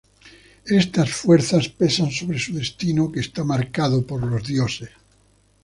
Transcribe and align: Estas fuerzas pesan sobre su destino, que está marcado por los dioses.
Estas 0.79 1.11
fuerzas 1.11 1.69
pesan 1.69 2.09
sobre 2.09 2.39
su 2.39 2.55
destino, 2.55 3.11
que 3.11 3.19
está 3.19 3.43
marcado 3.43 4.03
por 4.03 4.23
los 4.23 4.43
dioses. 4.43 4.89